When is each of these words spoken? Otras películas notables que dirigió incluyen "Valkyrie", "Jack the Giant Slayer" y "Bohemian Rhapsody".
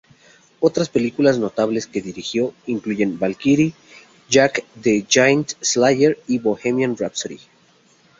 Otras 0.59 0.89
películas 0.89 1.37
notables 1.37 1.85
que 1.85 2.01
dirigió 2.01 2.55
incluyen 2.65 3.19
"Valkyrie", 3.19 3.75
"Jack 4.31 4.65
the 4.81 5.05
Giant 5.07 5.51
Slayer" 5.61 6.17
y 6.27 6.39
"Bohemian 6.39 6.97
Rhapsody". 6.97 7.37